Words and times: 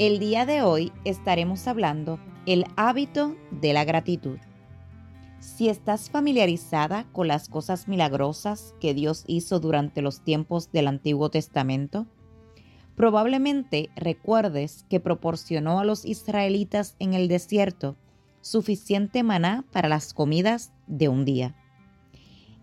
El 0.00 0.18
día 0.18 0.46
de 0.46 0.62
hoy 0.62 0.92
estaremos 1.04 1.68
hablando 1.68 2.18
el 2.46 2.64
hábito 2.76 3.36
de 3.50 3.74
la 3.74 3.84
gratitud. 3.84 4.38
Si 5.40 5.68
estás 5.68 6.08
familiarizada 6.08 7.04
con 7.12 7.28
las 7.28 7.50
cosas 7.50 7.86
milagrosas 7.86 8.74
que 8.80 8.94
Dios 8.94 9.24
hizo 9.26 9.60
durante 9.60 10.00
los 10.00 10.24
tiempos 10.24 10.72
del 10.72 10.86
Antiguo 10.86 11.28
Testamento, 11.30 12.06
probablemente 12.96 13.90
recuerdes 13.94 14.86
que 14.88 15.00
proporcionó 15.00 15.80
a 15.80 15.84
los 15.84 16.06
israelitas 16.06 16.96
en 16.98 17.12
el 17.12 17.28
desierto 17.28 17.94
suficiente 18.40 19.22
maná 19.22 19.66
para 19.70 19.90
las 19.90 20.14
comidas 20.14 20.72
de 20.86 21.10
un 21.10 21.26
día. 21.26 21.54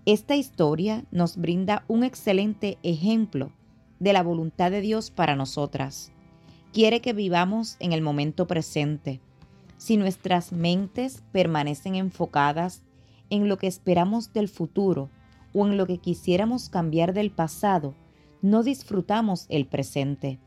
Esta 0.08 0.36
historia 0.36 1.06
nos 1.12 1.38
brinda 1.38 1.86
un 1.88 2.04
excelente 2.04 2.80
ejemplo 2.82 3.52
de 4.00 4.14
la 4.14 4.24
voluntad 4.24 4.72
de 4.72 4.82
Dios 4.82 5.12
para 5.12 5.36
nosotras 5.36 6.12
quiere 6.78 7.02
que 7.02 7.14
vivamos 7.14 7.76
en 7.80 7.92
el 7.92 8.04
momento 8.04 8.46
presente. 8.46 9.20
Si 9.78 9.98
nuestras 9.98 10.52
mentes 10.52 11.24
permanecen 11.32 11.96
enfocadas 11.96 12.84
en 13.32 13.50
lo 13.50 13.58
que 13.58 13.66
esperamos 13.66 14.32
del 14.32 14.48
futuro 14.48 15.10
o 15.56 15.66
en 15.66 15.76
lo 15.76 15.88
que 15.88 15.98
quisiéramos 15.98 16.70
cambiar 16.70 17.16
del 17.16 17.32
pasado, 17.32 17.96
no 18.44 18.62
disfrutamos 18.62 19.48
el 19.50 19.66
presente. 19.66 20.38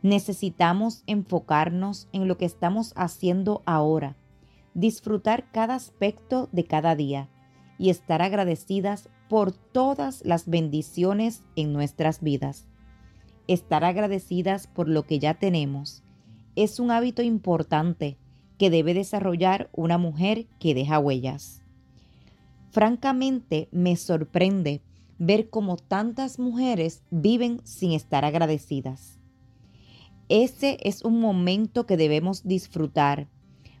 Necesitamos 0.00 1.02
enfocarnos 1.06 2.08
en 2.12 2.28
lo 2.28 2.38
que 2.38 2.46
estamos 2.46 2.94
haciendo 2.96 3.60
ahora, 3.66 4.16
disfrutar 4.72 5.50
cada 5.52 5.74
aspecto 5.74 6.48
de 6.50 6.64
cada 6.64 6.96
día 6.96 7.28
y 7.76 7.90
estar 7.90 8.22
agradecidas 8.22 9.10
por 9.28 9.52
todas 9.52 10.24
las 10.24 10.48
bendiciones 10.48 11.42
en 11.56 11.74
nuestras 11.74 12.22
vidas 12.22 12.66
estar 13.48 13.84
agradecidas 13.84 14.68
por 14.68 14.88
lo 14.88 15.04
que 15.04 15.18
ya 15.18 15.34
tenemos 15.34 16.04
es 16.54 16.80
un 16.80 16.90
hábito 16.90 17.22
importante 17.22 18.16
que 18.58 18.68
debe 18.68 18.92
desarrollar 18.92 19.70
una 19.72 19.96
mujer 19.96 20.46
que 20.58 20.74
deja 20.74 20.98
huellas. 20.98 21.62
Francamente, 22.70 23.68
me 23.70 23.94
sorprende 23.94 24.82
ver 25.18 25.50
cómo 25.50 25.76
tantas 25.76 26.40
mujeres 26.40 27.02
viven 27.10 27.60
sin 27.64 27.92
estar 27.92 28.24
agradecidas. 28.24 29.18
Ese 30.28 30.78
es 30.82 31.04
un 31.04 31.20
momento 31.20 31.86
que 31.86 31.96
debemos 31.96 32.42
disfrutar, 32.42 33.28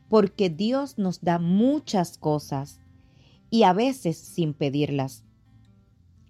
porque 0.08 0.48
Dios 0.48 0.98
nos 0.98 1.20
da 1.20 1.40
muchas 1.40 2.16
cosas 2.16 2.80
y 3.50 3.64
a 3.64 3.72
veces 3.72 4.16
sin 4.16 4.54
pedirlas. 4.54 5.24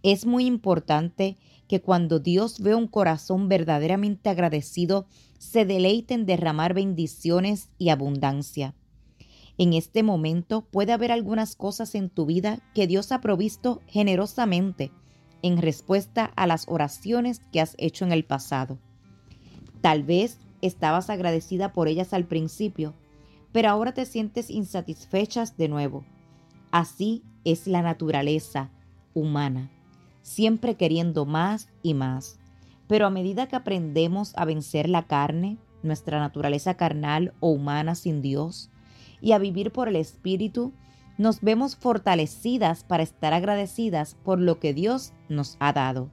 Es 0.09 0.25
muy 0.25 0.47
importante 0.47 1.37
que 1.69 1.83
cuando 1.83 2.19
Dios 2.19 2.61
ve 2.61 2.75
un 2.75 2.87
corazón 2.87 3.51
verdaderamente 3.51 4.31
agradecido, 4.31 5.07
se 5.37 5.67
deleite 5.67 6.15
en 6.15 6.25
derramar 6.25 6.73
bendiciones 6.73 7.69
y 7.77 7.91
abundancia. 7.91 8.75
En 9.59 9.75
este 9.75 10.03
momento 10.03 10.63
puede 10.63 10.95
haber 10.95 11.13
algunas 11.13 11.57
cosas 11.57 11.95
en 11.95 12.09
tu 12.09 12.25
vida 12.25 12.59
que 12.75 12.87
Dios 12.87 13.13
ha 13.13 13.21
provisto 13.21 13.83
generosamente 13.87 14.93
en 15.43 15.59
respuesta 15.59 16.33
a 16.37 16.47
las 16.47 16.65
oraciones 16.69 17.43
que 17.53 17.61
has 17.61 17.75
hecho 17.77 18.07
en 18.07 18.13
el 18.13 18.25
pasado. 18.25 18.79
Tal 19.83 20.05
vez 20.05 20.39
estabas 20.63 21.11
agradecida 21.11 21.75
por 21.75 21.87
ellas 21.87 22.15
al 22.15 22.25
principio, 22.25 22.95
pero 23.53 23.69
ahora 23.69 23.93
te 23.93 24.07
sientes 24.07 24.49
insatisfechas 24.49 25.59
de 25.59 25.69
nuevo. 25.69 26.07
Así 26.71 27.25
es 27.45 27.67
la 27.67 27.83
naturaleza 27.83 28.71
humana 29.13 29.71
siempre 30.29 30.77
queriendo 30.77 31.25
más 31.25 31.69
y 31.83 31.95
más. 31.95 32.39
Pero 32.87 33.07
a 33.07 33.11
medida 33.11 33.49
que 33.49 33.57
aprendemos 33.57 34.33
a 34.37 34.45
vencer 34.45 34.89
la 34.89 35.03
carne, 35.05 35.59
nuestra 35.83 36.21
naturaleza 36.21 36.75
carnal 36.75 37.35
o 37.41 37.51
humana 37.51 37.95
sin 37.95 38.23
Dios, 38.23 38.71
y 39.21 39.33
a 39.33 39.39
vivir 39.39 39.73
por 39.73 39.89
el 39.89 39.97
Espíritu, 39.97 40.73
nos 41.17 41.41
vemos 41.41 41.75
fortalecidas 41.75 42.85
para 42.85 43.03
estar 43.03 43.35
agradecidas 43.35 44.17
por 44.23 44.39
lo 44.39 44.61
que 44.61 44.73
Dios 44.73 45.13
nos 45.29 45.57
ha 45.59 45.73
dado. 45.73 46.11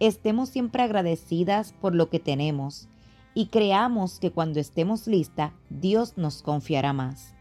Estemos 0.00 0.48
siempre 0.48 0.82
agradecidas 0.82 1.72
por 1.80 1.94
lo 1.94 2.10
que 2.10 2.18
tenemos 2.18 2.88
y 3.34 3.46
creamos 3.46 4.18
que 4.18 4.32
cuando 4.32 4.60
estemos 4.60 5.06
listas, 5.06 5.52
Dios 5.70 6.14
nos 6.16 6.42
confiará 6.42 6.92
más. 6.92 7.34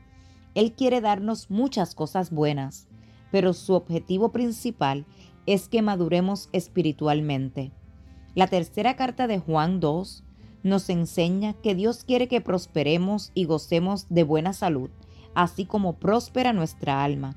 Él 0.53 0.73
quiere 0.73 1.01
darnos 1.01 1.49
muchas 1.49 1.95
cosas 1.95 2.31
buenas, 2.31 2.87
pero 3.31 3.53
su 3.53 3.73
objetivo 3.73 4.31
principal 4.31 5.05
es 5.45 5.69
que 5.69 5.81
maduremos 5.81 6.49
espiritualmente. 6.51 7.71
La 8.33 8.47
tercera 8.47 8.95
carta 8.95 9.27
de 9.27 9.39
Juan 9.39 9.79
2 9.79 10.23
nos 10.63 10.89
enseña 10.89 11.53
que 11.53 11.75
Dios 11.75 12.03
quiere 12.03 12.27
que 12.27 12.41
prosperemos 12.41 13.31
y 13.33 13.45
gocemos 13.45 14.07
de 14.09 14.23
buena 14.23 14.51
salud, 14.51 14.89
así 15.35 15.65
como 15.65 15.93
próspera 15.93 16.53
nuestra 16.53 17.03
alma. 17.03 17.35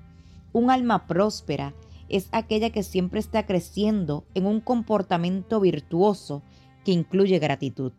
Un 0.52 0.70
alma 0.70 1.06
próspera 1.06 1.74
es 2.08 2.28
aquella 2.32 2.70
que 2.70 2.82
siempre 2.82 3.20
está 3.20 3.44
creciendo 3.44 4.24
en 4.34 4.46
un 4.46 4.60
comportamiento 4.60 5.60
virtuoso 5.60 6.42
que 6.84 6.92
incluye 6.92 7.38
gratitud. 7.38 7.92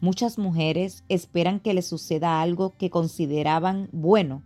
Muchas 0.00 0.38
mujeres 0.38 1.04
esperan 1.08 1.60
que 1.60 1.74
les 1.74 1.86
suceda 1.86 2.40
algo 2.40 2.74
que 2.78 2.90
consideraban 2.90 3.88
bueno, 3.92 4.42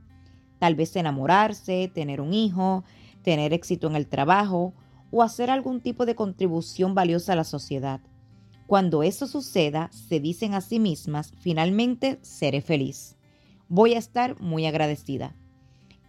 tal 0.59 0.75
vez 0.75 0.97
enamorarse, 0.97 1.91
tener 1.95 2.21
un 2.21 2.35
hijo, 2.35 2.85
tener 3.23 3.53
éxito 3.53 3.87
en 3.87 3.97
el 3.97 4.09
trabajo 4.09 4.75
o 5.11 5.23
hacer 5.23 5.51
algún 5.51 5.81
tipo 5.81 6.07
de 6.07 6.15
contribución 6.15 6.95
valiosa 6.95 7.33
a 7.33 7.37
la 7.37 7.45
sociedad. 7.45 8.01
Cuando 8.67 9.03
eso 9.03 9.27
suceda, 9.27 9.91
se 9.93 10.21
dicen 10.21 10.55
a 10.55 10.61
sí 10.61 10.79
mismas, 10.79 11.33
finalmente 11.41 12.19
seré 12.23 12.61
feliz. 12.61 13.17
Voy 13.69 13.95
a 13.95 13.99
estar 13.99 14.41
muy 14.41 14.67
agradecida. 14.67 15.35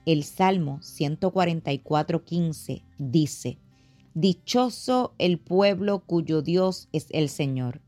El 0.05 0.23
Salmo 0.23 0.79
144.15 0.81 2.83
dice, 2.97 3.59
Dichoso 4.13 5.13
el 5.17 5.39
pueblo 5.39 6.03
cuyo 6.05 6.41
Dios 6.41 6.89
es 6.91 7.07
el 7.11 7.29
Señor. 7.29 7.81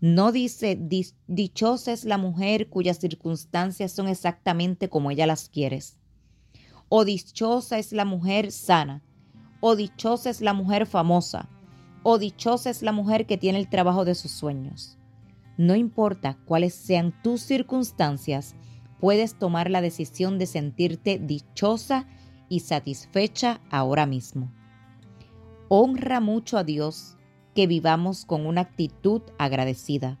No 0.00 0.32
dice, 0.32 0.78
dichosa 1.28 1.92
es 1.92 2.04
la 2.04 2.18
mujer 2.18 2.68
cuyas 2.68 2.98
circunstancias 2.98 3.92
son 3.92 4.08
exactamente 4.08 4.88
como 4.88 5.10
ella 5.10 5.26
las 5.26 5.48
quiere. 5.48 5.80
O 6.88 7.04
dichosa 7.04 7.78
es 7.78 7.92
la 7.92 8.04
mujer 8.04 8.50
sana, 8.50 9.02
o 9.64 9.76
dichosa 9.76 10.28
es 10.28 10.40
la 10.40 10.54
mujer 10.54 10.86
famosa, 10.86 11.48
o 12.02 12.18
dichosa 12.18 12.68
es 12.68 12.82
la 12.82 12.90
mujer 12.90 13.26
que 13.26 13.38
tiene 13.38 13.60
el 13.60 13.68
trabajo 13.68 14.04
de 14.04 14.16
sus 14.16 14.32
sueños. 14.32 14.98
No 15.56 15.76
importa 15.76 16.36
cuáles 16.46 16.74
sean 16.74 17.14
tus 17.22 17.42
circunstancias, 17.42 18.56
puedes 18.98 19.38
tomar 19.38 19.70
la 19.70 19.80
decisión 19.80 20.36
de 20.40 20.46
sentirte 20.46 21.20
dichosa 21.20 22.08
y 22.48 22.60
satisfecha 22.60 23.60
ahora 23.70 24.04
mismo. 24.04 24.52
Honra 25.68 26.18
mucho 26.18 26.58
a 26.58 26.64
Dios 26.64 27.16
que 27.54 27.68
vivamos 27.68 28.24
con 28.24 28.46
una 28.46 28.62
actitud 28.62 29.22
agradecida. 29.38 30.18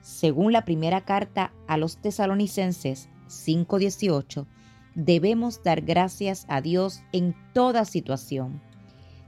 Según 0.00 0.54
la 0.54 0.64
primera 0.64 1.02
carta 1.02 1.52
a 1.68 1.76
los 1.76 1.98
tesalonicenses 1.98 3.10
5:18, 3.28 4.46
debemos 4.94 5.62
dar 5.62 5.82
gracias 5.82 6.44
a 6.48 6.60
Dios 6.60 7.02
en 7.12 7.34
toda 7.52 7.84
situación. 7.84 8.60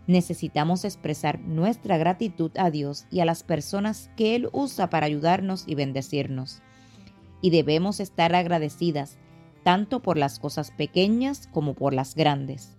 Necesitamos 0.06 0.84
expresar 0.84 1.40
nuestra 1.40 1.96
gratitud 1.96 2.50
a 2.56 2.70
Dios 2.70 3.06
y 3.10 3.20
a 3.20 3.24
las 3.24 3.42
personas 3.42 4.10
que 4.16 4.34
Él 4.34 4.48
usa 4.52 4.90
para 4.90 5.06
ayudarnos 5.06 5.64
y 5.66 5.74
bendecirnos. 5.74 6.60
Y 7.40 7.50
debemos 7.50 8.00
estar 8.00 8.34
agradecidas 8.34 9.16
tanto 9.62 10.02
por 10.02 10.18
las 10.18 10.38
cosas 10.38 10.70
pequeñas 10.70 11.48
como 11.50 11.74
por 11.74 11.94
las 11.94 12.14
grandes. 12.14 12.76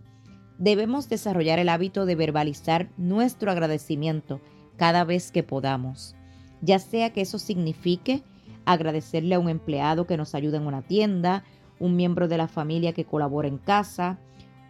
Debemos 0.60 1.10
desarrollar 1.10 1.60
el 1.60 1.70
hábito 1.70 2.06
de 2.06 2.16
verbalizar 2.16 2.90
nuestro 2.96 3.52
agradecimiento 3.52 4.40
cada 4.78 5.04
vez 5.04 5.32
que 5.32 5.44
podamos, 5.44 6.16
ya 6.62 6.80
sea 6.80 7.12
que 7.12 7.22
eso 7.22 7.40
signifique 7.40 8.24
agradecerle 8.66 9.36
a 9.36 9.40
un 9.40 9.50
empleado 9.50 10.08
que 10.08 10.18
nos 10.18 10.36
ayuda 10.36 10.58
en 10.58 10.68
una 10.68 10.82
tienda, 10.82 11.44
un 11.80 11.96
miembro 11.96 12.28
de 12.28 12.38
la 12.38 12.48
familia 12.48 12.94
que 12.94 13.06
colabora 13.06 13.48
en 13.48 13.58
casa, 13.58 14.20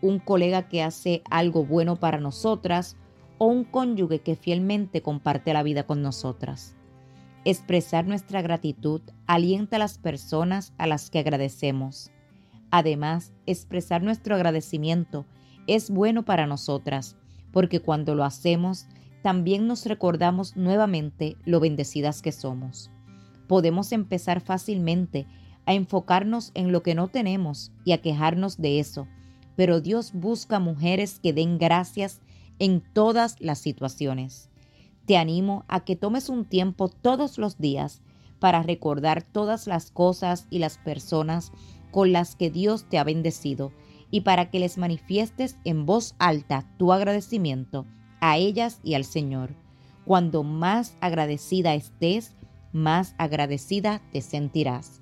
un 0.02 0.19
colega 0.19 0.68
que 0.68 0.84
hace 0.84 1.22
algo 1.30 1.66
bueno 1.66 1.96
para 1.96 2.19
nosotras 2.19 2.98
o 3.38 3.48
un 3.48 3.63
cónyuge 3.63 4.19
que 4.19 4.36
fielmente 4.36 5.02
comparte 5.02 5.54
la 5.54 5.63
vida 5.63 5.86
con 5.86 6.02
nosotras. 6.02 6.75
Expresar 7.44 8.07
nuestra 8.07 8.42
gratitud 8.42 9.02
alienta 9.28 9.75
a 9.75 9.80
las 9.80 9.98
personas 9.98 10.74
a 10.78 10.88
las 10.88 11.10
que 11.10 11.19
agradecemos. 11.19 12.12
Además, 12.72 13.34
expresar 13.46 14.02
nuestro 14.02 14.36
agradecimiento 14.36 15.25
es 15.68 15.90
bueno 15.90 16.25
para 16.25 16.48
nosotras, 16.48 17.16
porque 17.52 17.80
cuando 17.80 18.16
lo 18.16 18.24
hacemos, 18.24 18.88
también 19.22 19.68
nos 19.68 19.86
recordamos 19.86 20.56
nuevamente 20.56 21.38
lo 21.46 21.60
bendecidas 21.60 22.22
que 22.22 22.31
somos. 22.31 22.92
Podemos 23.48 23.92
empezar 23.92 24.42
fácilmente 24.42 25.28
a 25.65 25.73
enfocarnos 25.73 26.51
en 26.53 26.71
lo 26.71 26.83
que 26.83 26.95
no 26.95 27.07
tenemos 27.07 27.71
y 27.83 27.91
a 27.91 28.01
quejarnos 28.01 28.57
de 28.57 28.79
eso, 28.79 29.07
pero 29.56 29.81
Dios 29.81 30.12
busca 30.13 30.59
mujeres 30.59 31.19
que 31.19 31.33
den 31.33 31.57
gracias 31.57 32.21
en 32.59 32.81
todas 32.94 33.35
las 33.39 33.59
situaciones. 33.59 34.50
Te 35.06 35.17
animo 35.17 35.65
a 35.67 35.83
que 35.85 35.95
tomes 35.95 36.29
un 36.29 36.45
tiempo 36.45 36.89
todos 36.89 37.38
los 37.38 37.57
días 37.57 38.01
para 38.39 38.63
recordar 38.63 39.23
todas 39.23 39.67
las 39.67 39.91
cosas 39.91 40.47
y 40.50 40.59
las 40.59 40.77
personas 40.77 41.51
con 41.91 42.11
las 42.11 42.35
que 42.35 42.50
Dios 42.50 42.85
te 42.89 42.97
ha 42.97 43.03
bendecido 43.03 43.71
y 44.11 44.21
para 44.21 44.50
que 44.50 44.59
les 44.59 44.77
manifiestes 44.77 45.57
en 45.63 45.85
voz 45.85 46.15
alta 46.19 46.68
tu 46.77 46.91
agradecimiento 46.91 47.85
a 48.19 48.38
ellas 48.38 48.79
y 48.83 48.95
al 48.95 49.06
Señor. 49.06 49.56
Cuando 50.06 50.44
más 50.44 50.97
agradecida 51.01 51.73
estés, 51.73 52.35
más 52.71 53.15
agradecida 53.18 54.01
te 54.11 54.21
sentirás. 54.21 55.01